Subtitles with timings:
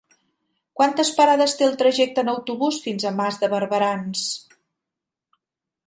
[0.79, 4.29] Quantes parades té el trajecte en autobús fins a Mas de Barberans?